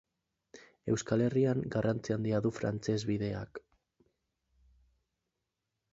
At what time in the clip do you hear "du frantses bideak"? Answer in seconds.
2.47-3.61